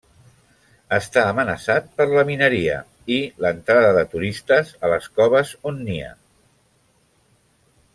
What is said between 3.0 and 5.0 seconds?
i l'entrada de turistes a